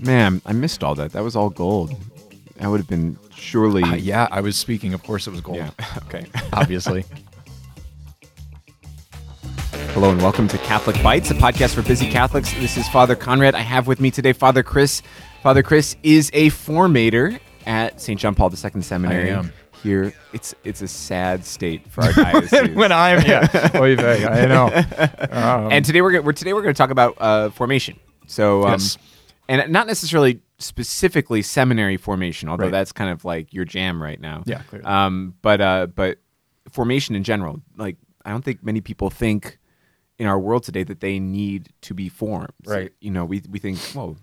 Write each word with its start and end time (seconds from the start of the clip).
Man, 0.00 0.42
I 0.44 0.52
missed 0.52 0.84
all 0.84 0.94
that. 0.96 1.12
That 1.12 1.22
was 1.22 1.34
all 1.34 1.48
gold. 1.50 1.96
That 2.56 2.68
would 2.68 2.78
have 2.78 2.88
been 2.88 3.18
surely. 3.34 3.82
Uh, 3.82 3.94
yeah, 3.94 4.28
I 4.30 4.40
was 4.42 4.56
speaking. 4.56 4.92
Of 4.94 5.02
course, 5.02 5.26
it 5.26 5.30
was 5.30 5.40
gold. 5.40 5.56
Yeah. 5.58 5.70
Okay. 6.06 6.26
Obviously. 6.52 7.04
Hello 9.94 10.10
and 10.10 10.20
welcome 10.20 10.48
to 10.48 10.58
Catholic 10.58 11.00
Bites, 11.02 11.30
a 11.30 11.34
podcast 11.34 11.74
for 11.74 11.82
busy 11.82 12.10
Catholics. 12.10 12.52
This 12.54 12.76
is 12.76 12.88
Father 12.88 13.14
Conrad. 13.14 13.54
I 13.54 13.60
have 13.60 13.86
with 13.86 14.00
me 14.00 14.10
today 14.10 14.32
Father 14.32 14.62
Chris. 14.64 15.02
Father 15.42 15.62
Chris 15.62 15.96
is 16.02 16.30
a 16.34 16.50
formator 16.50 17.38
at 17.66 18.00
St. 18.00 18.18
John 18.20 18.34
Paul 18.34 18.50
II 18.52 18.82
Seminary. 18.82 19.36
Here, 19.82 20.14
it's 20.32 20.54
it's 20.64 20.80
a 20.80 20.88
sad 20.88 21.44
state 21.44 21.90
for 21.90 22.04
our 22.04 22.12
diocese. 22.14 22.70
when 22.74 22.90
I'm 22.90 23.20
yeah, 23.26 23.46
I 23.72 24.46
know. 24.46 24.66
Um, 25.30 25.68
and 25.72 25.84
today 25.84 26.00
we're 26.00 26.22
we're 26.22 26.32
today 26.32 26.54
we're 26.54 26.62
going 26.62 26.74
to 26.74 26.78
talk 26.78 26.90
about 26.90 27.16
uh, 27.20 27.50
formation. 27.50 27.98
So, 28.26 28.62
um, 28.64 28.70
Yes. 28.72 28.96
and 29.46 29.70
not 29.70 29.86
necessarily 29.86 30.40
specifically 30.58 31.42
seminary 31.42 31.98
formation, 31.98 32.48
although 32.48 32.64
Right. 32.64 32.70
that's 32.72 32.92
kind 32.92 33.10
of 33.10 33.26
like 33.26 33.52
your 33.52 33.66
jam 33.66 34.02
right 34.02 34.18
now. 34.18 34.42
Yeah, 34.46 34.62
clearly. 34.62 34.86
Um, 34.86 35.34
but 35.42 35.60
uh, 35.60 35.86
but 35.88 36.16
formation 36.70 37.14
in 37.14 37.22
general, 37.24 37.60
like 37.76 37.96
I 38.24 38.30
don't 38.30 38.42
think 38.42 38.64
many 38.64 38.80
people 38.80 39.10
think 39.10 39.58
in 40.18 40.26
our 40.26 40.38
world 40.38 40.62
today 40.62 40.84
that 40.84 41.00
they 41.00 41.18
need 41.18 41.68
to 41.82 41.92
be 41.92 42.08
formed. 42.08 42.52
Right. 42.64 42.92
You 43.02 43.10
know, 43.10 43.26
we 43.26 43.42
we 43.50 43.58
think, 43.58 43.78
well, 43.94 44.16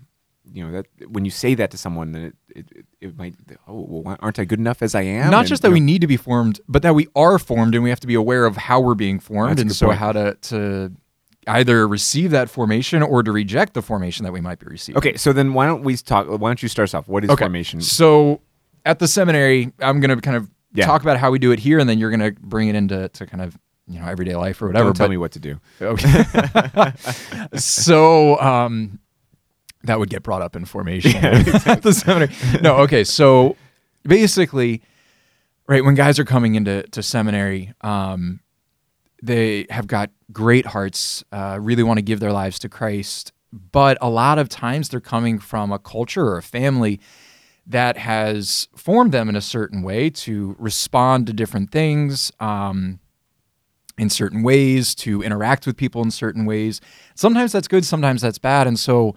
you 0.50 0.64
know 0.64 0.72
that 0.72 0.86
when 1.10 1.24
you 1.24 1.30
say 1.30 1.54
that 1.54 1.70
to 1.70 1.78
someone, 1.78 2.12
then 2.12 2.22
it 2.24 2.34
it, 2.54 2.86
it, 3.00 3.16
might, 3.16 3.34
oh, 3.68 3.86
well, 3.88 4.16
aren't 4.20 4.38
I 4.38 4.44
good 4.44 4.58
enough 4.58 4.82
as 4.82 4.94
I 4.94 5.02
am? 5.02 5.30
not 5.30 5.40
And, 5.40 5.48
just 5.48 5.62
that 5.62 5.70
we 5.70 5.80
know, 5.80 5.86
need 5.86 6.00
to 6.02 6.06
be 6.06 6.16
formed, 6.16 6.60
but 6.68 6.82
that 6.82 6.94
we 6.94 7.06
are 7.16 7.38
formed, 7.38 7.74
and 7.74 7.82
we 7.84 7.90
have 7.90 8.00
to 8.00 8.06
be 8.06 8.14
aware 8.14 8.44
of 8.44 8.56
how 8.56 8.80
we're 8.80 8.94
being 8.94 9.18
formed, 9.20 9.58
and 9.60 9.72
so 9.74 9.86
point. 9.86 9.98
how 9.98 10.12
to 10.12 10.34
to 10.42 10.92
either 11.48 11.88
receive 11.88 12.30
that 12.32 12.48
formation 12.50 13.02
or 13.02 13.22
to 13.22 13.32
reject 13.32 13.74
the 13.74 13.82
formation 13.82 14.24
that 14.24 14.32
we 14.32 14.40
might 14.40 14.58
be 14.58 14.66
receiving. 14.66 14.98
Okay, 14.98 15.16
so 15.16 15.32
then 15.32 15.54
why 15.54 15.66
don't 15.66 15.82
we 15.82 15.96
talk? 15.96 16.26
Why 16.28 16.48
don't 16.48 16.62
you 16.62 16.68
start 16.68 16.88
us 16.88 16.94
off? 16.94 17.08
What 17.08 17.24
is 17.24 17.30
Okay. 17.30 17.42
formation? 17.44 17.80
So 17.80 18.40
at 18.84 18.98
the 18.98 19.08
seminary, 19.08 19.72
I'm 19.80 20.00
going 20.00 20.14
to 20.14 20.20
kind 20.20 20.36
of 20.36 20.48
Yeah. 20.74 20.86
talk 20.86 21.02
about 21.02 21.18
how 21.18 21.30
we 21.30 21.38
do 21.38 21.50
it 21.52 21.58
here, 21.60 21.78
and 21.78 21.88
then 21.88 21.98
you're 21.98 22.10
going 22.10 22.34
to 22.34 22.40
bring 22.40 22.68
it 22.68 22.74
into 22.74 23.08
to 23.08 23.26
kind 23.26 23.42
of 23.42 23.56
you 23.88 23.98
know 23.98 24.06
everyday 24.06 24.36
life 24.36 24.60
or 24.62 24.66
whatever. 24.68 24.86
Don't 24.86 24.96
tell 24.96 25.06
but- 25.06 25.10
me 25.10 25.16
what 25.16 25.32
to 25.32 25.40
do. 25.40 25.60
Okay. 25.80 26.92
so 27.56 28.38
um, 28.40 28.98
that 29.84 29.98
would 29.98 30.10
get 30.10 30.22
brought 30.22 30.42
up 30.42 30.56
in 30.56 30.64
formation 30.64 31.16
at 31.24 31.82
the 31.82 31.92
seminary. 31.92 32.32
No, 32.60 32.76
okay. 32.78 33.04
So 33.04 33.56
basically, 34.04 34.82
right 35.66 35.84
when 35.84 35.94
guys 35.94 36.18
are 36.18 36.24
coming 36.24 36.54
into 36.54 36.82
to 36.84 37.02
seminary, 37.02 37.72
um, 37.80 38.40
they 39.22 39.66
have 39.70 39.86
got 39.86 40.10
great 40.32 40.66
hearts, 40.66 41.24
uh, 41.32 41.58
really 41.60 41.82
want 41.82 41.98
to 41.98 42.02
give 42.02 42.20
their 42.20 42.32
lives 42.32 42.58
to 42.60 42.68
Christ, 42.68 43.32
but 43.52 43.98
a 44.00 44.08
lot 44.08 44.38
of 44.38 44.48
times 44.48 44.88
they're 44.88 45.00
coming 45.00 45.38
from 45.38 45.72
a 45.72 45.78
culture 45.78 46.26
or 46.26 46.38
a 46.38 46.42
family 46.42 47.00
that 47.66 47.96
has 47.96 48.68
formed 48.74 49.12
them 49.12 49.28
in 49.28 49.36
a 49.36 49.40
certain 49.40 49.82
way 49.82 50.10
to 50.10 50.56
respond 50.58 51.26
to 51.28 51.32
different 51.32 51.70
things. 51.70 52.32
Um, 52.40 52.98
in 53.98 54.08
certain 54.08 54.42
ways, 54.42 54.94
to 54.94 55.22
interact 55.22 55.66
with 55.66 55.76
people 55.76 56.02
in 56.02 56.10
certain 56.10 56.46
ways. 56.46 56.80
Sometimes 57.14 57.52
that's 57.52 57.68
good, 57.68 57.84
sometimes 57.84 58.22
that's 58.22 58.38
bad. 58.38 58.66
And 58.66 58.78
so 58.78 59.14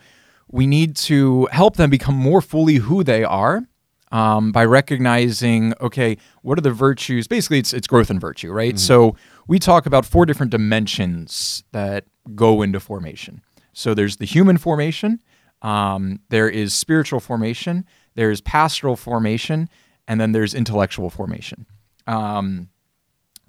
we 0.52 0.68
need 0.68 0.96
to 0.96 1.48
help 1.52 1.76
them 1.78 1.90
become 1.90 2.16
more 2.16 2.42
fully 2.42 2.76
who 2.76 3.04
they 3.04 3.24
are 3.24 3.64
um, 4.12 4.52
by 4.52 4.64
recognizing, 4.64 5.74
okay, 5.82 6.18
what 6.42 6.58
are 6.58 6.62
the 6.62 6.72
virtues? 6.72 7.28
Basically, 7.28 7.60
it's, 7.60 7.74
it's 7.74 7.88
growth 7.88 8.10
and 8.10 8.22
virtue, 8.22 8.52
right? 8.52 8.78
So 8.80 9.16
we 9.48 9.60
talk 9.60 9.86
about 9.86 10.06
four 10.06 10.26
different 10.26 10.52
dimensions 10.52 11.64
that 11.72 12.06
go 12.36 12.62
into 12.62 12.80
formation. 12.80 13.42
So 13.74 13.94
there's 13.94 14.18
the 14.18 14.26
human 14.26 14.58
formation, 14.58 15.20
um, 15.62 16.20
there 16.30 16.48
is 16.48 16.74
spiritual 16.74 17.20
formation, 17.20 17.86
there's 18.14 18.40
pastoral 18.40 18.96
formation, 18.96 19.68
and 20.08 20.22
then 20.22 20.32
there's 20.32 20.54
intellectual 20.54 21.10
formation. 21.10 21.66
Um, 22.08 22.70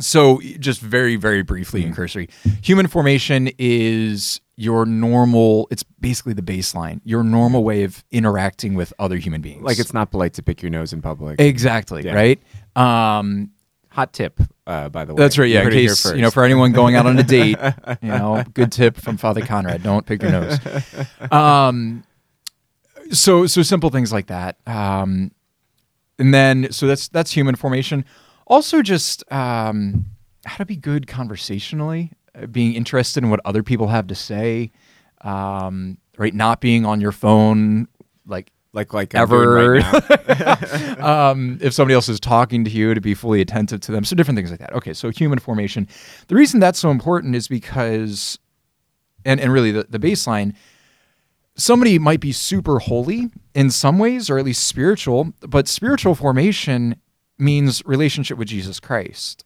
so, 0.00 0.40
just 0.58 0.80
very, 0.80 1.16
very 1.16 1.42
briefly 1.42 1.80
Mm-hmm. 1.80 1.86
and 1.88 1.96
cursory, 1.96 2.28
human 2.62 2.86
formation 2.86 3.50
is 3.58 4.40
your 4.56 4.86
normal. 4.86 5.68
It's 5.70 5.82
basically 5.82 6.32
the 6.32 6.42
baseline. 6.42 7.00
Your 7.04 7.22
normal 7.22 7.62
way 7.62 7.84
of 7.84 8.02
interacting 8.10 8.74
with 8.74 8.92
other 8.98 9.16
human 9.16 9.40
beings. 9.42 9.62
Like 9.62 9.78
it's 9.78 9.92
not 9.92 10.10
polite 10.10 10.34
to 10.34 10.42
pick 10.42 10.62
your 10.62 10.70
nose 10.70 10.92
in 10.92 11.02
public. 11.02 11.40
exactly 11.40 12.04
Yeah. 12.04 12.14
right. 12.14 12.42
Um, 12.76 13.50
Hot 13.90 14.12
tip, 14.12 14.38
uh, 14.66 14.90
by 14.90 15.06
the 15.06 15.14
way. 15.14 15.22
that's 15.22 15.38
right. 15.38 15.48
Yeah. 15.48 15.60
In 15.60 15.64
heard 15.64 15.72
it 15.72 15.78
here 15.80 15.88
case 15.88 16.12
you 16.12 16.20
know, 16.20 16.30
for 16.30 16.44
anyone 16.44 16.72
going 16.72 16.96
out 16.96 17.06
on 17.06 17.18
a 17.18 17.22
date, 17.22 17.56
you 18.02 18.08
know, 18.10 18.44
good 18.52 18.70
tip 18.70 18.98
from 18.98 19.16
Father 19.16 19.40
Conrad: 19.40 19.82
don't 19.82 20.04
pick 20.04 20.20
your 20.20 20.32
nose. 20.32 20.58
Um, 21.32 22.04
so 23.10 23.46
so 23.46 23.62
simple 23.62 23.88
things 23.88 24.12
like 24.12 24.26
that. 24.26 24.58
Um, 24.66 25.30
and 26.18 26.34
then 26.34 26.72
so 26.72 26.86
that's 26.86 27.08
that's 27.08 27.32
human 27.32 27.54
formation. 27.54 28.04
Also, 28.46 28.82
just 28.82 29.24
um, 29.32 30.06
how 30.44 30.56
to 30.58 30.66
be 30.66 30.76
good 30.76 31.06
conversationally, 31.06 32.12
being 32.50 32.74
interested 32.74 33.22
in 33.22 33.30
what 33.30 33.40
other 33.44 33.62
people 33.62 33.88
have 33.88 34.06
to 34.08 34.14
say. 34.14 34.72
Um, 35.22 35.98
right, 36.18 36.34
not 36.34 36.60
being 36.60 36.84
on 36.84 37.00
your 37.00 37.12
phone 37.12 37.88
like 38.26 38.52
like 38.76 38.92
like 38.92 39.14
ever. 39.14 39.72
right 39.72 41.00
um, 41.00 41.58
if 41.60 41.72
somebody 41.72 41.94
else 41.94 42.08
is 42.08 42.20
talking 42.20 42.64
to 42.64 42.70
you, 42.70 42.94
to 42.94 43.00
be 43.00 43.14
fully 43.14 43.40
attentive 43.40 43.80
to 43.80 43.92
them. 43.92 44.04
So 44.04 44.14
different 44.14 44.36
things 44.36 44.50
like 44.50 44.60
that. 44.60 44.72
Okay, 44.74 44.92
so 44.92 45.10
human 45.10 45.38
formation. 45.38 45.88
The 46.28 46.34
reason 46.36 46.60
that's 46.60 46.78
so 46.78 46.90
important 46.90 47.34
is 47.34 47.48
because, 47.48 48.38
and 49.24 49.40
and 49.40 49.52
really 49.52 49.72
the, 49.72 49.86
the 49.88 49.98
baseline. 49.98 50.54
Somebody 51.58 51.98
might 51.98 52.20
be 52.20 52.32
super 52.32 52.78
holy 52.78 53.30
in 53.54 53.70
some 53.70 53.98
ways, 53.98 54.28
or 54.28 54.38
at 54.38 54.44
least 54.44 54.66
spiritual, 54.66 55.32
but 55.40 55.66
spiritual 55.66 56.14
formation 56.14 56.96
means 57.38 57.82
relationship 57.86 58.36
with 58.36 58.48
Jesus 58.48 58.78
Christ. 58.78 59.42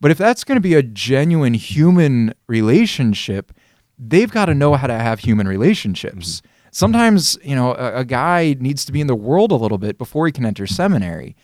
But 0.00 0.10
if 0.10 0.18
that's 0.18 0.44
going 0.44 0.56
to 0.56 0.62
be 0.62 0.74
a 0.74 0.82
genuine 0.82 1.54
human 1.54 2.34
relationship, 2.46 3.52
they've 3.98 4.30
got 4.30 4.46
to 4.46 4.54
know 4.54 4.74
how 4.74 4.86
to 4.86 4.94
have 4.94 5.20
human 5.20 5.46
relationships. 5.46 6.40
Sometimes, 6.70 7.36
you 7.42 7.54
know, 7.54 7.74
a, 7.74 7.98
a 7.98 8.04
guy 8.04 8.56
needs 8.58 8.84
to 8.86 8.92
be 8.92 9.00
in 9.00 9.08
the 9.08 9.14
world 9.14 9.52
a 9.52 9.56
little 9.56 9.78
bit 9.78 9.98
before 9.98 10.26
he 10.26 10.32
can 10.32 10.46
enter 10.46 10.66
seminary 10.66 11.36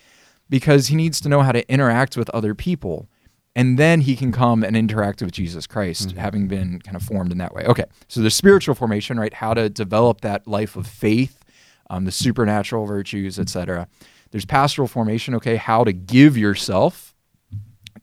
because 0.49 0.87
he 0.87 0.97
needs 0.97 1.21
to 1.21 1.29
know 1.29 1.43
how 1.43 1.53
to 1.53 1.69
interact 1.71 2.17
with 2.17 2.31
other 2.31 2.55
people. 2.55 3.09
And 3.55 3.79
then 3.79 4.03
he 4.03 4.17
can 4.17 4.33
come 4.33 4.63
and 4.63 4.77
interact 4.77 5.23
with 5.23 5.33
Jesus 5.33 5.67
Christ, 5.67 6.13
having 6.13 6.47
been 6.47 6.81
kind 6.81 6.95
of 6.95 7.03
formed 7.03 7.33
in 7.33 7.39
that 7.39 7.55
way. 7.55 7.65
Okay, 7.65 7.85
so 8.07 8.21
the 8.21 8.31
spiritual 8.31 8.75
formation, 8.75 9.19
right? 9.19 9.33
How 9.33 9.55
to 9.55 9.71
develop 9.71 10.21
that 10.21 10.47
life 10.47 10.77
of 10.77 10.87
faith, 10.87 11.43
um, 11.89 12.05
the 12.05 12.13
supernatural 12.13 12.85
virtues, 12.85 13.39
etc. 13.39 13.89
There's 14.31 14.45
pastoral 14.45 14.89
formation, 14.89 15.35
okay? 15.37 15.57
How 15.57 15.85
to 15.85 15.93
give 15.93 16.37
yourself 16.37 17.15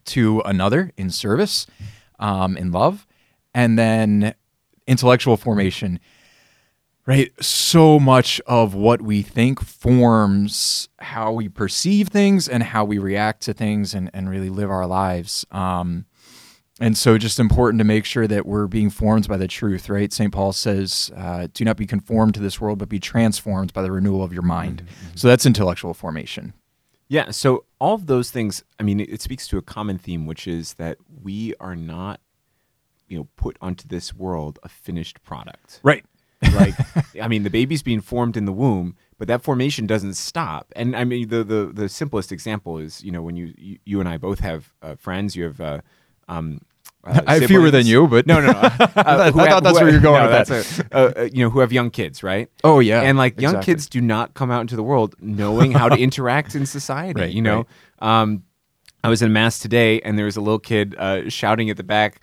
to 0.06 0.42
another 0.42 0.92
in 0.98 1.10
service, 1.10 1.68
um, 2.20 2.58
in 2.58 2.72
love, 2.72 3.08
and 3.54 3.78
then 3.78 4.36
intellectual 4.88 5.38
formation. 5.38 6.00
Right, 7.06 7.34
so 7.44 8.00
much 8.00 8.40
of 8.48 8.76
what 8.76 9.02
we 9.02 9.24
think 9.24 9.62
forms 9.62 10.88
how 11.00 11.34
we 11.34 11.50
perceive 11.50 12.08
things 12.08 12.48
and 12.48 12.64
how 12.64 12.86
we 12.86 12.98
react 12.98 13.42
to 13.42 13.54
things 13.54 13.94
and, 13.94 14.10
and 14.14 14.30
really 14.30 14.50
live 14.50 14.72
our 14.72 14.88
lives. 14.88 15.46
Um, 15.52 16.06
and 16.80 16.98
so, 16.98 17.18
just 17.18 17.40
important 17.40 17.80
to 17.80 17.84
make 17.84 18.06
sure 18.06 18.26
that 18.28 18.46
we're 18.46 18.68
being 18.68 18.90
formed 18.90 19.28
by 19.28 19.38
the 19.38 19.48
truth, 19.48 19.90
right? 19.90 20.12
St. 20.12 20.34
Paul 20.34 20.54
says, 20.54 21.12
uh, 21.16 21.48
Do 21.54 21.64
not 21.64 21.78
be 21.78 21.86
conformed 21.86 22.34
to 22.34 22.40
this 22.40 22.60
world, 22.60 22.80
but 22.80 22.90
be 22.90 23.00
transformed 23.00 23.74
by 23.74 23.84
the 23.84 23.92
renewal 23.92 24.24
of 24.24 24.34
your 24.34 24.42
mind. 24.42 24.84
So, 25.14 25.28
that's 25.28 25.46
intellectual 25.46 25.94
formation. 25.94 26.54
Yeah. 27.14 27.30
So 27.30 27.66
all 27.80 27.94
of 27.94 28.08
those 28.08 28.32
things, 28.32 28.64
I 28.80 28.84
mean, 28.84 29.00
it, 29.00 29.22
speaks 29.22 29.48
to 29.50 29.60
a 29.60 29.62
common 29.62 30.00
theme, 30.00 30.26
which 30.26 30.48
is 30.48 30.74
that 30.76 30.98
we 31.22 31.54
are 31.60 31.76
not, 31.76 32.20
you 33.08 33.20
know, 33.20 33.28
put 33.36 33.56
onto 33.62 33.88
this 33.88 34.16
world 34.16 34.58
a 34.64 34.70
finished 34.70 35.22
product. 35.24 35.80
Right. 35.84 36.04
Like, 36.54 36.76
I 37.22 37.30
mean, 37.30 37.44
the 37.44 37.50
baby's 37.50 37.84
being 37.84 38.02
formed 38.02 38.36
in 38.36 38.44
the 38.44 38.52
womb, 38.52 38.98
but 39.18 39.30
that 39.30 39.44
formation 39.44 39.88
doesn't 39.88 40.16
stop. 40.16 40.74
And 40.76 40.94
I 40.94 41.06
mean, 41.06 41.30
the 41.30 41.42
the, 41.42 41.72
the 41.74 41.88
simplest 41.88 42.34
example 42.34 42.80
is, 42.80 43.02
you 43.02 43.12
know, 43.12 43.22
when 43.22 43.38
you 43.38 43.54
you, 43.58 43.80
you 43.86 44.00
and 44.02 44.10
I 44.10 44.18
both 44.18 44.40
have 44.40 44.74
uh, 44.82 44.96
friends, 44.96 45.36
you 45.36 45.46
have. 45.46 45.62
Uh, 45.62 45.82
um, 46.28 46.60
uh, 47.06 47.22
I 47.28 47.40
have 47.40 47.46
fewer 47.46 47.70
than 47.72 47.86
you, 47.86 48.08
but- 48.08 48.26
no, 48.28 48.40
no, 48.40 48.52
no. 48.52 48.60
Uh, 48.62 48.88
I 48.96 49.32
who 49.32 49.40
thought 49.40 49.50
have- 49.50 49.64
that's 49.64 49.80
where 49.80 49.90
you're 49.90 50.00
going 50.00 50.24
no, 50.24 50.38
with 50.38 50.48
that's 50.48 50.80
a- 50.80 50.86
uh, 50.96 51.14
uh, 51.18 51.30
you 51.34 51.44
know, 51.44 51.50
who 51.50 51.60
have 51.60 51.74
young 51.74 51.90
kids, 51.90 52.24
right? 52.24 52.50
Oh, 52.64 52.80
yeah. 52.80 53.02
and 53.02 53.18
like 53.18 53.40
young 53.40 53.56
exactly. 53.56 53.74
kids 53.74 53.90
do 53.90 54.02
not 54.02 54.34
come 54.34 54.52
out 54.52 54.62
into 54.62 54.76
the 54.76 54.84
world 54.84 55.16
knowing 55.20 55.72
how 55.72 55.90
to 55.90 55.96
interact 56.02 56.56
in 56.56 56.66
society. 56.66 57.20
Right, 57.22 57.32
you 57.32 57.42
know, 57.42 57.66
um, 58.00 58.44
I 59.04 59.10
was 59.10 59.22
in 59.22 59.34
mass 59.34 59.60
today, 59.60 60.00
and 60.02 60.18
there 60.18 60.26
was 60.26 60.38
a 60.38 60.42
little 60.42 60.60
kid 60.60 60.96
uh, 60.98 61.30
shouting 61.30 61.70
at 61.70 61.76
the 61.78 61.84
back. 61.84 62.22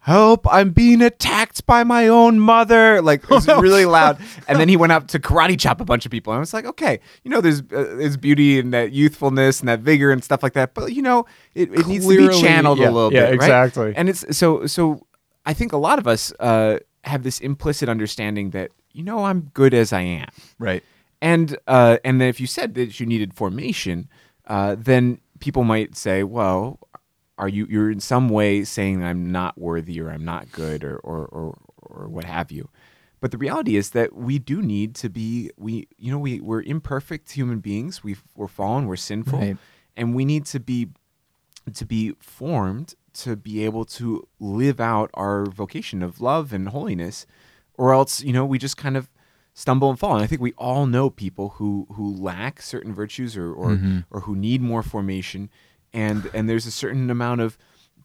Help! 0.00 0.46
I'm 0.50 0.70
being 0.70 1.02
attacked 1.02 1.66
by 1.66 1.84
my 1.84 2.08
own 2.08 2.40
mother. 2.40 3.02
Like 3.02 3.24
it 3.24 3.30
was 3.30 3.46
really 3.48 3.84
loud, 3.84 4.18
and 4.46 4.58
then 4.58 4.68
he 4.68 4.76
went 4.76 4.92
up 4.92 5.08
to 5.08 5.18
karate 5.18 5.58
chop 5.58 5.80
a 5.80 5.84
bunch 5.84 6.06
of 6.06 6.12
people. 6.12 6.32
And 6.32 6.38
I 6.38 6.40
was 6.40 6.54
like, 6.54 6.64
okay, 6.64 7.00
you 7.24 7.30
know, 7.30 7.40
there's 7.40 7.60
uh, 7.60 7.64
there's 7.98 8.16
beauty 8.16 8.58
in 8.58 8.70
that 8.70 8.92
youthfulness 8.92 9.60
and 9.60 9.68
that 9.68 9.80
vigor 9.80 10.10
and 10.10 10.24
stuff 10.24 10.42
like 10.42 10.54
that. 10.54 10.72
But 10.72 10.94
you 10.94 11.02
know, 11.02 11.26
it, 11.54 11.72
it 11.74 11.86
needs 11.86 12.06
to 12.06 12.16
be 12.28 12.40
channeled 12.40 12.78
yeah, 12.78 12.88
a 12.88 12.92
little 12.92 13.12
yeah, 13.12 13.20
bit, 13.22 13.26
right? 13.26 13.34
exactly. 13.34 13.92
And 13.96 14.08
it's 14.08 14.24
so 14.36 14.66
so. 14.66 15.04
I 15.44 15.52
think 15.54 15.72
a 15.72 15.78
lot 15.78 15.98
of 15.98 16.06
us 16.06 16.32
uh, 16.40 16.78
have 17.04 17.22
this 17.22 17.40
implicit 17.40 17.88
understanding 17.88 18.50
that 18.50 18.70
you 18.92 19.02
know 19.02 19.24
I'm 19.24 19.50
good 19.54 19.74
as 19.74 19.92
I 19.92 20.00
am, 20.02 20.28
Right. 20.58 20.82
and 21.20 21.56
uh, 21.66 21.98
and 22.04 22.20
then 22.20 22.28
if 22.28 22.38
you 22.40 22.46
said 22.46 22.74
that 22.74 23.00
you 23.00 23.06
needed 23.06 23.34
formation, 23.34 24.08
uh, 24.46 24.76
then 24.78 25.20
people 25.40 25.64
might 25.64 25.96
say, 25.96 26.22
well, 26.22 26.78
are 27.38 27.48
you 27.48 27.66
you're 27.70 27.90
in 27.90 28.00
some 28.00 28.28
way 28.28 28.64
saying 28.64 29.02
I'm 29.04 29.30
not 29.32 29.56
worthy 29.58 30.00
or 30.00 30.10
I'm 30.10 30.24
not 30.24 30.50
good 30.52 30.84
or 30.84 30.96
or 30.98 31.24
or, 31.26 31.58
or 31.80 32.08
what 32.08 32.24
have 32.24 32.50
you. 32.52 32.68
But 33.20 33.30
the 33.32 33.38
reality 33.38 33.76
is 33.76 33.90
that 33.90 34.14
we 34.14 34.38
do 34.38 34.62
need 34.62 34.94
to 34.96 35.08
be 35.08 35.50
we 35.56 35.88
you 35.98 36.10
know 36.12 36.18
we 36.18 36.40
we're 36.40 36.62
imperfect 36.62 37.32
human 37.32 37.60
beings. 37.60 38.04
We 38.04 38.16
we're 38.36 38.48
fallen. 38.48 38.86
We're 38.86 38.96
sinful, 38.96 39.38
Right. 39.38 39.56
and 39.96 40.14
we 40.14 40.24
need 40.24 40.44
to 40.46 40.60
be 40.60 40.88
to 41.74 41.84
be 41.84 42.12
formed 42.20 42.94
to 43.14 43.36
be 43.36 43.64
able 43.64 43.84
to 43.84 44.26
live 44.38 44.80
out 44.80 45.10
our 45.14 45.44
vocation 45.46 46.02
of 46.02 46.20
love 46.20 46.52
and 46.52 46.68
holiness 46.68 47.26
or 47.74 47.92
else 47.92 48.22
you 48.22 48.32
know 48.32 48.44
we 48.46 48.58
just 48.58 48.76
kind 48.76 48.96
of 48.96 49.10
stumble 49.54 49.90
and 49.90 49.98
fall 49.98 50.14
and 50.14 50.22
i 50.22 50.26
think 50.26 50.40
we 50.40 50.52
all 50.52 50.86
know 50.86 51.10
people 51.10 51.50
who 51.56 51.86
who 51.94 52.14
lack 52.14 52.62
certain 52.62 52.94
virtues 52.94 53.36
or 53.36 53.52
or, 53.52 53.70
Mm-hmm. 53.72 53.98
or 54.10 54.20
who 54.20 54.34
need 54.36 54.62
more 54.62 54.82
formation 54.82 55.50
and 55.92 56.30
and 56.34 56.48
there's 56.48 56.66
a 56.66 56.70
certain 56.70 57.10
amount 57.10 57.40
of 57.40 57.56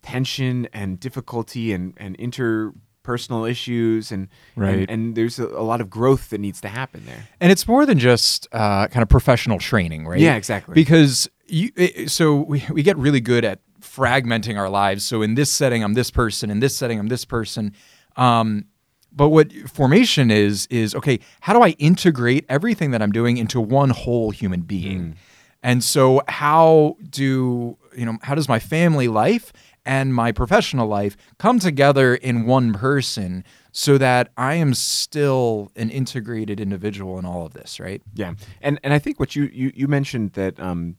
tension 0.02 0.68
and 0.74 1.00
difficulty 1.00 1.74
and 1.74 1.94
and 1.98 2.18
interpersonal 2.18 3.50
issues 3.50 4.12
and 4.12 4.28
Right. 4.56 4.80
and, 4.80 4.90
and 4.90 5.16
there's 5.16 5.40
a, 5.40 5.48
a 5.48 5.64
lot 5.64 5.82
of 5.82 5.90
growth 5.90 6.30
that 6.30 6.40
needs 6.40 6.62
to 6.62 6.68
happen 6.68 7.04
there 7.06 7.28
And 7.40 7.52
it's 7.52 7.68
more 7.68 7.86
than 7.86 8.00
just 8.00 8.48
uh, 8.52 8.88
kind 8.88 9.02
of 9.04 9.10
professional 9.10 9.60
training, 9.60 10.06
right? 10.08 10.20
Yeah, 10.20 10.36
exactly. 10.36 10.74
Because 10.74 11.30
you, 11.48 11.70
it, 11.76 12.10
so 12.12 12.36
we, 12.36 12.64
we 12.72 12.84
get 12.84 12.98
really 12.98 13.22
good 13.22 13.44
at 13.46 13.60
fragmenting 13.82 14.58
our 14.58 14.70
lives. 14.70 15.04
So 15.06 15.22
in 15.22 15.36
this 15.36 15.52
setting, 15.52 15.84
I'm 15.84 15.94
this 15.94 16.10
person. 16.12 16.50
In 16.50 16.60
this 16.62 16.76
setting, 16.76 17.00
I'm 17.00 17.10
this 17.10 17.26
person. 17.26 17.74
Um, 18.16 18.66
but 19.12 19.30
what 19.30 19.52
formation 19.68 20.32
is 20.32 20.66
is 20.68 20.96
okay. 20.96 21.20
How 21.42 21.54
do 21.54 21.62
I 21.62 21.72
integrate 21.78 22.46
everything 22.50 22.92
that 22.92 23.02
I'm 23.02 23.12
doing 23.12 23.38
into 23.38 23.60
one 23.62 23.92
whole 23.92 24.32
human 24.32 24.62
being? 24.62 25.16
And 25.64 25.84
so 25.84 26.22
how 26.28 26.98
do 27.10 27.78
you 27.96 28.06
know? 28.06 28.18
How 28.22 28.36
does 28.36 28.50
my 28.50 28.60
family 28.60 29.08
life 29.08 29.54
and 29.86 30.14
my 30.14 30.32
professional 30.32 30.88
life 30.88 31.16
come 31.40 31.60
together 31.60 32.16
in 32.16 32.46
one 32.46 32.74
person 32.74 33.44
so 33.72 33.98
that 33.98 34.30
I 34.38 34.56
am 34.56 34.74
still 34.74 35.72
an 35.76 35.90
integrated 35.90 36.60
individual 36.60 37.18
in 37.18 37.26
all 37.26 37.46
of 37.46 37.54
this, 37.54 37.80
right? 37.80 38.02
Yeah, 38.14 38.34
and 38.62 38.80
and 38.84 38.94
I 38.94 39.00
think 39.00 39.20
what 39.20 39.36
you 39.36 39.50
you, 39.54 39.72
you 39.74 39.88
mentioned 39.88 40.34
that 40.34 40.60
um, 40.60 40.98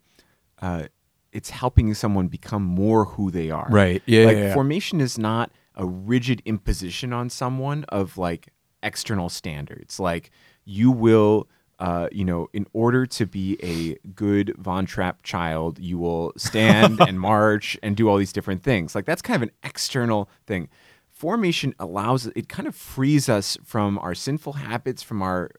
uh, 0.63 0.85
it's 1.33 1.51
helping 1.51 1.93
someone 1.95 2.29
become 2.29 2.63
more 2.63 3.05
who 3.05 3.31
they 3.31 3.51
are. 3.51 3.67
Right. 3.71 4.03
Yeah, 4.07 4.25
Like 4.25 4.37
yeah, 4.37 4.43
yeah. 4.45 4.55
formation 4.55 5.01
is 5.01 5.19
not 5.19 5.51
a 5.75 5.85
rigid 5.85 6.41
imposition 6.47 7.13
on 7.13 7.29
someone 7.29 7.85
of 7.91 8.17
like 8.17 8.49
external 8.83 9.29
standards. 9.29 10.01
Like 10.01 10.31
you 10.65 10.91
will. 10.91 11.49
Uh, 11.79 12.09
you 12.13 12.25
know, 12.25 12.49
in 12.53 12.67
order 12.73 13.05
to 13.05 13.27
be 13.27 13.59
a 13.63 13.97
good 14.15 14.55
Von 14.59 14.87
Trapp 14.87 15.23
child, 15.23 15.79
you 15.79 15.99
will 15.99 16.33
stand 16.37 17.01
and 17.01 17.19
march 17.33 17.77
and 17.83 17.97
do 17.97 18.09
all 18.09 18.17
these 18.17 18.33
different 18.33 18.63
things. 18.63 18.95
Like 18.95 19.05
that's 19.05 19.23
kind 19.23 19.37
of 19.37 19.43
an 19.43 19.55
external 19.63 20.29
thing. 20.47 20.69
Formation 21.11 21.75
allows 21.79 22.27
it 22.27 22.49
kind 22.49 22.69
of 22.69 22.75
frees 22.77 23.29
us 23.29 23.59
from 23.65 23.99
our 23.99 24.15
sinful 24.15 24.55
habits, 24.55 25.03
from 25.03 25.23
our 25.23 25.51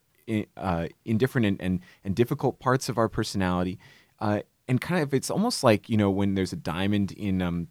uh, 0.57 0.87
indifferent 1.03 1.45
and, 1.45 1.61
and, 1.61 1.79
and 2.03 2.15
difficult 2.15 2.59
parts 2.59 2.89
of 2.89 2.97
our 2.97 3.09
personality. 3.09 3.79
Uh, 4.19 4.41
and 4.67 4.81
kind 4.81 5.03
of, 5.03 5.13
it's 5.13 5.29
almost 5.29 5.63
like, 5.63 5.89
you 5.89 5.97
know, 5.97 6.09
when 6.09 6.35
there's 6.35 6.53
a 6.53 6.57
diamond 6.57 7.11
in, 7.11 7.41
um, 7.41 7.67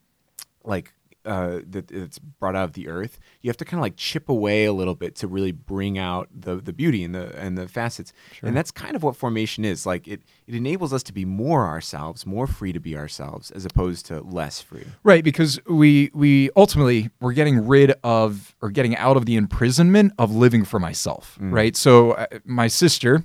like, 0.64 0.92
uh, 1.24 1.60
that 1.68 1.90
it's 1.90 2.18
brought 2.18 2.54
out 2.54 2.64
of 2.64 2.72
the 2.74 2.88
earth, 2.88 3.18
you 3.40 3.48
have 3.48 3.56
to 3.56 3.64
kind 3.64 3.78
of 3.78 3.82
like 3.82 3.96
chip 3.96 4.28
away 4.28 4.64
a 4.64 4.72
little 4.72 4.94
bit 4.94 5.16
to 5.16 5.26
really 5.26 5.52
bring 5.52 5.98
out 5.98 6.28
the 6.34 6.56
the 6.56 6.72
beauty 6.72 7.02
and 7.04 7.14
the 7.14 7.36
and 7.38 7.56
the 7.56 7.66
facets. 7.68 8.12
And 8.42 8.56
that's 8.56 8.70
kind 8.70 8.94
of 8.94 9.02
what 9.02 9.16
formation 9.16 9.64
is. 9.64 9.86
Like 9.86 10.06
it 10.06 10.22
it 10.46 10.54
enables 10.54 10.92
us 10.92 11.02
to 11.04 11.12
be 11.12 11.24
more 11.24 11.66
ourselves, 11.66 12.26
more 12.26 12.46
free 12.46 12.72
to 12.72 12.80
be 12.80 12.96
ourselves, 12.96 13.50
as 13.50 13.64
opposed 13.64 14.06
to 14.06 14.20
less 14.20 14.60
free. 14.60 14.84
Right, 15.02 15.24
because 15.24 15.58
we 15.66 16.10
we 16.14 16.50
ultimately 16.56 17.10
we're 17.20 17.32
getting 17.32 17.66
rid 17.66 17.94
of 18.04 18.54
or 18.60 18.70
getting 18.70 18.96
out 18.96 19.16
of 19.16 19.26
the 19.26 19.36
imprisonment 19.36 20.12
of 20.18 20.34
living 20.34 20.64
for 20.64 20.78
myself, 20.78 21.38
right? 21.40 21.74
So 21.76 22.12
uh, 22.12 22.26
my 22.44 22.68
sister 22.68 23.24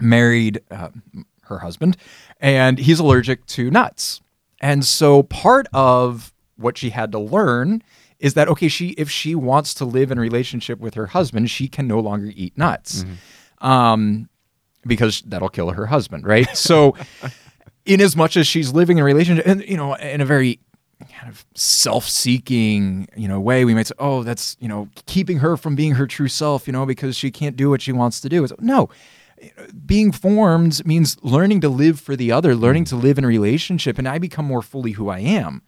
married 0.00 0.60
uh, 0.70 0.88
her 1.42 1.60
husband, 1.60 1.96
and 2.40 2.78
he's 2.78 2.98
allergic 2.98 3.46
to 3.46 3.70
nuts, 3.70 4.20
and 4.60 4.84
so 4.84 5.22
part 5.22 5.68
of 5.72 6.33
what 6.56 6.78
she 6.78 6.90
had 6.90 7.12
to 7.12 7.18
learn 7.18 7.82
is 8.18 8.34
that 8.34 8.48
okay, 8.48 8.68
she 8.68 8.90
if 8.90 9.10
she 9.10 9.34
wants 9.34 9.74
to 9.74 9.84
live 9.84 10.10
in 10.10 10.18
relationship 10.18 10.78
with 10.78 10.94
her 10.94 11.08
husband, 11.08 11.50
she 11.50 11.68
can 11.68 11.86
no 11.86 12.00
longer 12.00 12.32
eat 12.34 12.56
nuts. 12.56 13.04
Um, 13.58 14.28
because 14.86 15.22
that'll 15.22 15.48
kill 15.48 15.70
her 15.70 15.86
husband, 15.86 16.26
right? 16.26 16.48
So, 16.56 16.96
in 17.86 18.00
as 18.00 18.16
much 18.16 18.36
as 18.36 18.46
she's 18.46 18.72
living 18.72 18.98
in 18.98 19.02
a 19.02 19.04
relationship, 19.04 19.46
and 19.46 19.62
you 19.66 19.76
know, 19.76 19.94
in 19.94 20.20
a 20.20 20.24
very 20.24 20.60
kind 21.12 21.28
of 21.28 21.44
self-seeking, 21.54 23.08
you 23.16 23.28
know, 23.28 23.40
way, 23.40 23.64
we 23.64 23.74
might 23.74 23.86
say, 23.86 23.94
"Oh, 23.98 24.22
that's 24.22 24.56
you 24.60 24.68
know, 24.68 24.88
keeping 25.06 25.38
her 25.38 25.56
from 25.56 25.74
being 25.74 25.92
her 25.92 26.06
true 26.06 26.28
self," 26.28 26.66
you 26.66 26.72
know, 26.72 26.86
because 26.86 27.16
she 27.16 27.30
can't 27.30 27.56
do 27.56 27.70
what 27.70 27.82
she 27.82 27.92
wants 27.92 28.20
to 28.20 28.28
do. 28.28 28.44
It's, 28.44 28.52
no, 28.58 28.88
being 29.84 30.12
formed 30.12 30.84
means 30.86 31.16
learning 31.22 31.60
to 31.62 31.68
live 31.68 32.00
for 32.00 32.16
the 32.16 32.32
other, 32.32 32.54
learning 32.54 32.84
to 32.86 32.96
live 32.96 33.18
in 33.18 33.24
a 33.24 33.28
relationship, 33.28 33.98
and 33.98 34.08
I 34.08 34.18
become 34.18 34.44
more 34.44 34.62
fully 34.62 34.92
who 34.92 35.08
I 35.08 35.18
am 35.18 35.62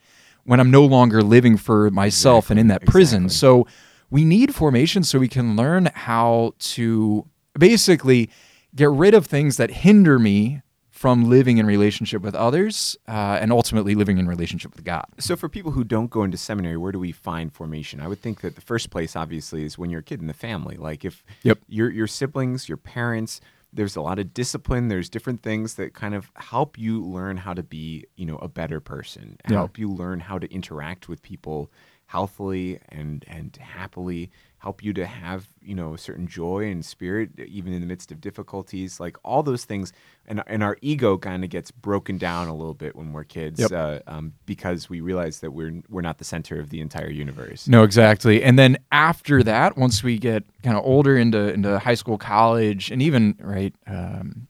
when 0.46 0.60
I'm 0.60 0.70
no 0.70 0.84
longer 0.84 1.22
living 1.22 1.56
for 1.56 1.90
myself 1.90 2.50
and 2.50 2.58
in 2.58 2.69
that 2.69 2.87
prison. 2.87 3.25
exactly. 3.25 3.64
So 3.64 3.66
we 4.10 4.25
need 4.25 4.54
formation 4.54 5.02
so 5.02 5.19
we 5.19 5.28
can 5.28 5.56
learn 5.56 5.90
how 5.94 6.54
to 6.58 7.26
basically 7.58 8.31
get 8.75 8.88
rid 8.90 9.14
of 9.14 9.26
things 9.26 9.56
that 9.56 9.70
hinder 9.70 10.19
me 10.19 10.62
from 10.90 11.28
living 11.28 11.58
in 11.58 11.66
relationship 11.66 12.22
with 12.22 12.34
others 12.34 12.96
uh, 13.06 13.38
and 13.40 13.52
ultimately 13.52 13.94
living 13.94 14.16
in 14.16 14.26
relationship 14.26 14.75
with 14.75 14.82
God. 14.82 15.04
So, 15.19 15.37
for 15.37 15.46
people 15.46 15.72
who 15.72 15.84
don't 15.84 16.08
go 16.10 16.22
into 16.25 16.38
seminary, 16.38 16.78
where 16.78 16.90
do 16.90 16.99
we 16.99 17.12
find 17.12 17.52
formation? 17.52 18.00
I 18.00 18.08
would 18.08 18.22
think 18.22 18.40
that 18.40 18.54
the 18.54 18.62
first 18.62 18.88
place, 18.88 19.14
obviously, 19.14 19.64
is 19.64 19.76
when 19.76 19.90
you're 19.90 20.00
a 20.00 20.02
kid 20.02 20.20
in 20.22 20.26
the 20.26 20.32
family. 20.32 20.76
Like 20.78 21.04
if 21.04 21.22
Yep. 21.42 21.58
your 21.69 21.90
your 21.90 22.06
siblings, 22.06 22.66
your 22.69 22.78
parents, 22.78 23.42
there's 23.76 23.96
a 23.96 24.00
lot 24.00 24.19
of 24.19 24.34
discipline. 24.34 24.88
There's 24.88 25.08
different 25.08 25.43
things 25.43 25.75
that 25.75 25.94
kind 25.94 26.14
of 26.14 26.31
help 26.37 26.78
you 26.78 27.05
learn 27.05 27.37
how 27.37 27.55
to 27.55 27.62
be, 27.62 28.06
you 28.17 28.26
know, 28.26 28.37
a 28.37 28.49
better 28.49 28.81
person. 28.81 29.38
Yeah. 29.49 29.58
Help 29.58 29.78
you 29.78 29.90
learn 29.90 30.20
how 30.20 30.38
to 30.38 30.52
interact 30.52 31.08
with 31.08 31.23
people 31.23 31.70
healthily 32.06 32.81
and 32.88 33.25
and 33.29 33.56
happily. 33.56 34.31
Help 34.58 34.82
you 34.82 34.93
to 34.94 35.06
have, 35.06 35.47
you 35.62 35.76
know, 35.76 35.94
a 35.94 35.99
certain 35.99 36.26
joy 36.26 36.69
and 36.69 36.85
spirit, 36.85 37.30
even 37.38 37.73
in 37.73 37.80
the 37.80 37.87
midst 37.87 38.11
of 38.11 38.21
difficulties. 38.21 38.99
Like 38.99 39.16
all 39.23 39.42
those 39.45 39.64
things, 39.64 39.92
and 40.26 40.42
and 40.49 40.62
our 40.64 40.76
ego 40.80 41.19
kind 41.19 41.45
of 41.45 41.50
gets 41.50 41.71
broken 41.71 42.19
down 42.19 42.49
a 42.49 42.54
little 42.57 42.75
bit 42.75 42.97
when 42.97 43.12
we're 43.12 43.23
kids 43.25 43.61
Yep. 43.61 43.73
uh, 43.73 43.99
um, 44.09 44.33
because 44.45 44.88
we 44.90 45.00
realize 45.00 45.38
that 45.40 45.52
we're 45.52 45.83
we're 45.88 46.00
not 46.00 46.19
the 46.19 46.25
center 46.25 46.59
of 46.59 46.71
the 46.71 46.80
entire 46.80 47.11
universe. 47.11 47.69
No, 47.69 47.85
exactly. 47.85 48.42
And 48.42 48.59
then 48.59 48.78
after 48.90 49.42
that, 49.45 49.76
once 49.76 50.02
we 50.02 50.19
get 50.19 50.42
kind 50.64 50.76
of 50.76 50.85
older 50.85 51.16
into 51.16 51.52
into 51.52 51.78
high 51.78 51.95
school, 51.95 52.19
college, 52.19 52.90
and 52.90 53.00
even 53.02 53.37
right 53.40 53.75
um, 53.87 54.49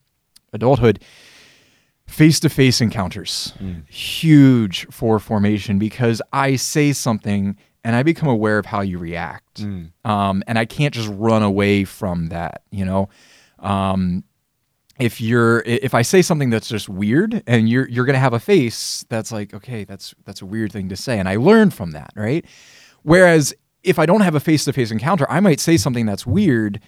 adulthood, 0.54 1.02
face 2.06 2.40
to 2.40 2.48
face 2.48 2.80
encounters, 2.80 3.52
huge 3.88 4.86
for 4.90 5.18
formation 5.18 5.78
because 5.78 6.22
I 6.32 6.56
say 6.56 6.92
something 6.92 7.56
and 7.84 7.94
I 7.94 8.02
become 8.02 8.28
aware 8.28 8.58
of 8.58 8.66
how 8.66 8.80
you 8.80 8.98
react, 8.98 9.60
um, 10.04 10.42
and 10.46 10.58
I 10.58 10.64
can't 10.64 10.92
just 10.94 11.08
run 11.12 11.42
away 11.42 11.84
from 11.84 12.28
that. 12.28 12.62
You 12.70 12.84
know. 12.84 13.08
Um, 13.58 14.24
if 14.98 15.20
you're 15.20 15.60
if 15.66 15.92
I 15.94 16.02
say 16.02 16.22
something 16.22 16.48
that's 16.50 16.68
just 16.68 16.88
weird 16.88 17.42
and 17.46 17.68
you're 17.68 17.86
you're 17.88 18.06
gonna 18.06 18.18
have 18.18 18.32
a 18.32 18.38
face 18.40 19.04
that's 19.10 19.30
like 19.30 19.52
okay 19.52 19.84
that's 19.84 20.14
that's 20.24 20.40
a 20.40 20.46
weird 20.46 20.72
thing 20.72 20.88
to 20.88 20.96
say 20.96 21.18
and 21.18 21.28
I 21.28 21.36
learned 21.36 21.74
from 21.74 21.90
that 21.90 22.12
right 22.16 22.46
whereas 23.02 23.52
if 23.82 23.98
I 23.98 24.06
don't 24.06 24.22
have 24.22 24.34
a 24.34 24.40
face 24.40 24.64
to 24.64 24.72
face 24.72 24.90
encounter 24.90 25.26
I 25.30 25.40
might 25.40 25.60
say 25.60 25.76
something 25.76 26.06
that's 26.06 26.26
weird 26.26 26.80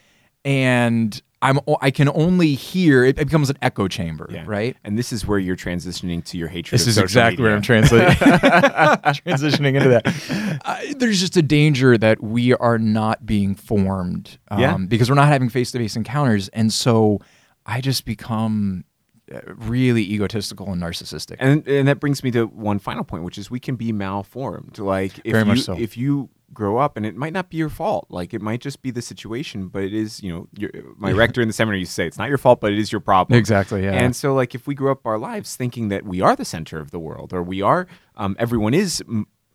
and 0.43 1.21
I'm 1.41 1.61
o- 1.69 1.77
I 1.81 1.91
can 1.93 2.09
only 2.15 2.55
hear 2.55 3.05
it, 3.05 3.19
it 3.19 3.27
becomes 3.27 3.49
an 3.49 3.59
echo 3.63 3.87
chamber 3.87 4.29
Yeah. 4.31 4.43
right 4.47 4.77
And 4.85 4.99
this 4.99 5.13
is 5.13 5.25
where 5.27 5.39
you're 5.39 5.57
transitioning 5.57 6.25
to 6.27 6.39
your 6.39 6.49
hatred. 6.49 6.73
this 6.81 6.83
of 6.83 6.89
is 6.89 6.95
social 6.97 7.05
exactly 7.05 7.43
where 7.45 7.53
I'm 7.53 7.59
media. 7.59 7.67
translating 7.67 8.15
transitioning 9.25 9.75
into 9.77 9.89
that. 9.89 10.61
Uh, 10.65 10.79
there's 10.97 11.21
just 11.21 11.37
a 11.37 11.43
danger 11.43 11.97
that 11.99 12.23
we 12.23 12.55
are 12.55 12.79
not 12.79 13.25
being 13.27 13.55
formed 13.55 14.39
um, 14.51 14.61
Yeah. 14.61 14.77
because 14.79 15.09
we're 15.09 15.15
not 15.17 15.29
having 15.29 15.49
face 15.49 15.71
to 15.73 15.79
face 15.79 15.97
encounters, 15.97 16.49
and 16.49 16.73
so 16.73 17.21
I 17.67 17.81
just 17.81 18.05
become 18.05 18.85
uh, 19.33 19.41
really 19.57 20.03
egotistical 20.03 20.73
and 20.73 20.83
narcissistic. 20.83 21.37
And 21.39 21.67
and 21.69 21.87
that 21.87 22.01
brings 22.01 22.25
me 22.25 22.31
to 22.33 22.47
one 22.47 22.79
final 22.79 23.05
point, 23.05 23.25
which 23.25 23.39
is 23.39 23.51
we 23.51 23.61
can 23.61 23.77
be 23.77 23.93
malformed. 23.93 24.79
Like 24.79 25.19
if 25.25 25.33
Very 25.33 25.41
you 25.41 25.45
much 25.45 25.61
so. 25.61 25.77
if 25.79 25.97
you 25.97 26.31
grow 26.53 26.79
up 26.79 26.97
and 26.97 27.05
it 27.05 27.15
might 27.17 27.33
not 27.33 27.51
be 27.51 27.57
your 27.57 27.69
fault, 27.69 28.07
like 28.11 28.33
it 28.35 28.41
might 28.41 28.61
just 28.61 28.83
be 28.83 28.91
the 28.91 29.03
situation, 29.03 29.69
but 29.69 29.83
it 29.83 29.95
is 29.95 30.23
you 30.23 30.33
know 30.33 30.49
your, 30.57 30.71
my 30.97 31.13
rector 31.13 31.41
in 31.41 31.49
the 31.49 31.55
seminary 31.55 31.81
used 31.81 31.91
to 31.91 31.95
say 31.95 32.07
it's 32.07 32.19
not 32.19 32.29
your 32.29 32.39
fault, 32.39 32.61
but 32.61 32.73
it 32.73 32.79
is 32.79 32.91
your 32.91 33.01
problem. 33.01 33.39
Exactly, 33.39 33.85
yeah. 33.85 33.93
And 33.93 34.17
so 34.17 34.35
like 34.35 34.55
if 34.55 34.67
we 34.67 34.75
grew 34.75 34.91
up 34.91 35.07
our 35.07 35.19
lives 35.19 35.57
thinking 35.57 35.89
that 35.89 36.05
we 36.05 36.21
are 36.21 36.35
the 36.35 36.45
center 36.45 36.79
of 36.81 36.91
the 36.91 36.99
world 36.99 37.33
or 37.33 37.43
we 37.43 37.63
are 37.63 37.87
um, 38.17 38.37
everyone 38.39 38.75
is. 38.75 39.03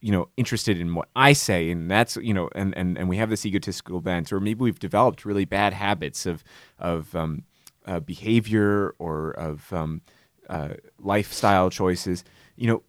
you 0.04 0.12
know 0.12 0.28
interested 0.36 0.78
in 0.78 0.96
what 0.96 1.08
I 1.16 1.32
say, 1.32 1.72
and 1.72 1.90
that's 1.90 2.18
you 2.18 2.34
know, 2.34 2.50
and 2.54 2.78
and 2.78 2.98
and 2.98 3.08
we 3.08 3.16
have 3.16 3.30
this 3.30 3.46
egotistical 3.46 4.02
bent, 4.02 4.34
or 4.34 4.42
maybe 4.42 4.60
we've 4.60 4.78
developed 4.78 5.24
really 5.24 5.46
bad 5.46 5.72
habits 5.72 6.26
of 6.26 6.44
of 6.78 7.16
um, 7.16 7.44
uh, 7.86 8.02
behavior 8.02 8.94
or 9.00 9.32
of 9.32 9.72
um, 9.72 10.02
uh, 10.50 10.74
lifestyle 11.00 11.70
choices. 11.70 12.26
You 12.58 12.68
know, 12.68 12.84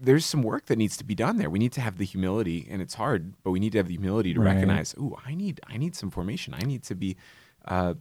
there's 0.00 0.24
some 0.24 0.42
work 0.42 0.66
that 0.66 0.76
needs 0.76 0.96
to 0.96 1.04
be 1.04 1.14
done 1.14 1.38
there. 1.38 1.50
We 1.50 1.58
need 1.58 1.72
to 1.72 1.80
have 1.80 1.98
the 1.98 2.04
humility, 2.04 2.66
and 2.70 2.80
it's 2.80 2.94
hard, 2.94 3.34
but 3.42 3.50
we 3.50 3.58
need 3.60 3.72
to 3.72 3.78
have 3.78 3.88
the 3.88 3.94
humility 3.94 4.32
to 4.34 4.40
Right. 4.40 4.54
recognize, 4.54 4.94
oh, 4.98 5.16
I 5.26 5.34
need 5.34 5.60
I 5.68 5.76
need 5.76 5.96
some 5.96 6.10
formation. 6.10 6.54
I 6.54 6.64
need 6.64 6.82
to 6.84 6.94
be 6.94 7.16
uh, 7.64 7.94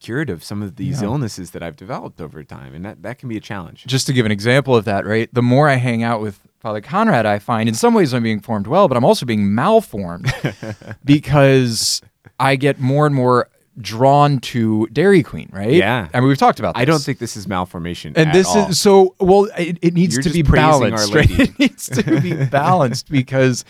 cured 0.00 0.30
of 0.30 0.42
some 0.44 0.62
of 0.62 0.76
these 0.76 1.00
Yeah. 1.02 1.08
illnesses 1.08 1.50
that 1.50 1.62
I've 1.62 1.76
developed 1.76 2.20
over 2.20 2.42
time, 2.44 2.72
and 2.74 2.84
that 2.84 3.02
that 3.02 3.18
can 3.18 3.28
be 3.28 3.36
a 3.36 3.40
challenge. 3.40 3.84
just 3.86 4.06
to 4.06 4.12
give 4.12 4.24
an 4.26 4.32
example 4.32 4.74
of 4.74 4.84
that, 4.86 5.04
right? 5.06 5.28
The 5.34 5.42
more 5.42 5.68
I 5.68 5.74
hang 5.74 6.02
out 6.02 6.20
with 6.22 6.40
Father 6.60 6.80
Conrad, 6.80 7.26
I 7.26 7.38
find 7.38 7.68
in 7.68 7.74
some 7.74 7.94
ways 7.94 8.14
I'm 8.14 8.22
being 8.22 8.40
formed 8.40 8.66
well, 8.66 8.88
but 8.88 8.96
I'm 8.96 9.04
also 9.04 9.26
being 9.26 9.54
malformed 9.54 10.32
because 11.04 12.00
I 12.40 12.56
get 12.56 12.80
more 12.80 13.06
and 13.06 13.14
more 13.14 13.48
drawn 13.80 14.38
to 14.40 14.86
Dairy 14.88 15.22
Queen, 15.22 15.48
right? 15.52 15.72
Yeah. 15.72 16.08
I 16.12 16.20
mean, 16.20 16.28
we've 16.28 16.38
talked 16.38 16.58
about 16.58 16.74
this. 16.74 16.82
I 16.82 16.84
don't 16.84 17.02
think 17.02 17.18
this 17.18 17.36
is 17.36 17.46
malformation. 17.46 18.12
And 18.16 18.32
this 18.32 18.48
all. 18.48 18.68
is 18.68 18.80
so 18.80 19.14
well. 19.20 19.48
It, 19.56 19.78
it 19.82 19.94
needs 19.94 20.14
You're 20.14 20.22
to 20.22 20.30
be 20.30 20.42
balanced, 20.42 21.14
right? 21.14 21.30
It 21.30 21.58
needs 21.58 21.86
to 21.88 22.20
be 22.20 22.34
balanced 22.50 23.10
because, 23.10 23.64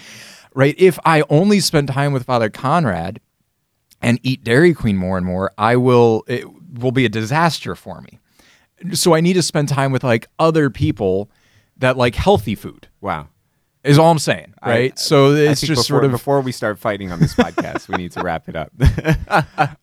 right? 0.55 0.75
If 0.79 0.99
I 1.05 1.23
only 1.29 1.61
spend 1.61 1.89
time 1.89 2.13
with 2.13 2.25
Father 2.25 2.51
Conrad 2.51 3.21
and 4.01 4.19
eat 4.23 4.45
Dairy 4.45 4.75
Queen 4.75 4.97
more 4.97 5.17
and 5.17 5.27
more, 5.27 5.53
I 5.59 5.77
will. 5.77 6.25
It 6.27 6.47
will 6.79 6.93
be 6.93 7.05
a 7.05 7.11
disaster 7.11 7.75
for 7.75 8.01
me. 8.01 8.19
So 8.95 9.15
I 9.15 9.21
need 9.21 9.35
to 9.35 9.43
spend 9.43 9.69
time 9.69 9.91
with 9.91 10.05
like 10.05 10.29
other 10.39 10.71
people 10.71 11.31
that 11.77 11.97
like 11.97 12.15
healthy 12.15 12.55
food. 12.55 12.89
wow. 13.01 13.29
Is 13.89 13.99
all 13.99 14.11
I'm 14.11 14.19
saying, 14.19 14.55
I- 14.63 14.71
right? 14.71 14.99
so 14.99 15.33
it's 15.33 15.61
just 15.61 15.71
before, 15.71 15.83
sort 15.85 16.05
of 16.05 16.11
before 16.11 16.41
we 16.41 16.53
start 16.53 16.79
fighting 16.79 17.11
on 17.13 17.21
this 17.21 17.35
podcast, 17.35 17.89
we 17.89 17.97
need 17.97 18.13
to 18.13 18.23
wrap 18.23 18.49
it 18.49 18.57
up. 18.57 18.71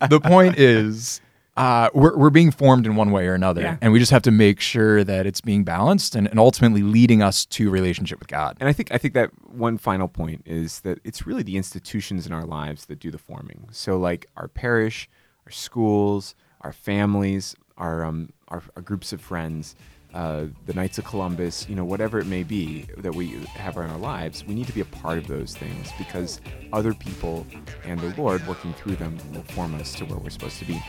the 0.10 0.20
point 0.24 0.58
is 0.58 1.22
uh, 1.58 1.90
we're, 1.94 2.16
we're 2.18 2.30
being 2.30 2.52
formed 2.52 2.86
in 2.86 2.96
one 2.98 3.12
way 3.12 3.28
or 3.28 3.34
another 3.34 3.62
Yeah. 3.62 3.78
and 3.82 3.94
we 3.94 4.00
just 4.00 4.12
have 4.12 4.22
to 4.24 4.32
make 4.32 4.60
sure 4.60 5.04
that 5.06 5.26
it's 5.26 5.40
being 5.42 5.64
balanced 5.64 6.14
and, 6.16 6.28
and 6.28 6.38
ultimately 6.38 6.82
leading 6.84 7.22
us 7.22 7.46
to 7.46 7.70
relationship 7.70 8.20
with 8.20 8.28
god 8.28 8.58
And 8.60 8.68
I 8.68 8.74
think 8.74 8.92
I 8.92 8.98
think 8.98 9.14
that 9.14 9.30
one 9.50 9.78
final 9.78 10.10
point 10.10 10.42
is 10.46 10.82
that 10.82 11.00
it's 11.06 11.26
really 11.26 11.44
the 11.44 11.56
institutions 11.56 12.28
in 12.28 12.34
our 12.34 12.44
lives 12.46 12.88
that 12.88 13.00
do 13.00 13.10
the 13.10 13.18
forming. 13.18 13.70
So 13.72 13.98
like 13.98 14.26
our 14.36 14.50
parish, 14.50 15.08
our 15.46 15.52
schools, 15.52 16.36
our 16.62 16.74
families, 16.74 17.56
our 17.78 18.04
um 18.04 18.30
our, 18.50 18.62
our 18.76 18.82
groups 18.82 19.14
of 19.14 19.22
friends, 19.22 19.76
uh, 20.16 20.46
the 20.66 20.74
Knights 20.74 20.98
of 20.98 21.04
Columbus, 21.04 21.68
you 21.68 21.76
know, 21.76 21.84
whatever 21.84 22.20
it 22.20 22.26
may 22.26 22.44
be 22.44 22.86
that 22.98 23.14
we 23.14 23.32
have 23.48 23.76
in 23.76 23.84
our 23.84 23.98
lives, 23.98 24.46
we 24.46 24.56
need 24.56 24.66
to 24.66 24.74
be 24.74 24.80
a 24.80 24.86
part 24.86 25.18
of 25.18 25.28
those 25.28 25.56
things 25.56 25.92
because 25.98 26.40
other 26.72 26.94
people 26.94 27.46
and 27.84 28.00
the 28.00 28.14
Lord 28.20 28.46
working 28.48 28.74
through 28.74 28.96
them 28.96 29.18
will 29.34 29.44
form 29.44 29.76
us 29.76 29.94
to 29.96 30.06
where 30.06 30.18
we're 30.18 30.30
supposed 30.30 30.58
to 30.60 30.66
be. 30.66 30.82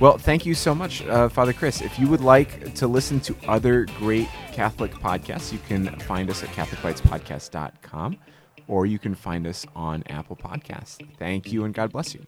Well, 0.00 0.16
thank 0.16 0.46
you 0.46 0.54
so 0.54 0.76
much, 0.76 1.02
uh, 1.02 1.28
Father 1.28 1.52
Chris. 1.52 1.82
If 1.82 1.98
you 1.98 2.06
would 2.06 2.20
like 2.20 2.74
to 2.76 2.86
listen 2.86 3.18
to 3.20 3.36
other 3.48 3.84
great 3.98 4.28
Catholic 4.52 4.92
podcasts, 4.92 5.52
you 5.52 5.58
can 5.66 5.98
find 6.00 6.30
us 6.30 6.44
at 6.44 6.50
CatholicBitesPodcast.com 6.50 8.16
or 8.68 8.86
you 8.86 9.00
can 9.00 9.16
find 9.16 9.44
us 9.46 9.66
on 9.74 10.04
Apple 10.06 10.36
Podcasts. 10.36 11.04
Thank 11.18 11.52
you 11.52 11.64
and 11.64 11.74
God 11.74 11.90
bless 11.90 12.14
you. 12.14 12.24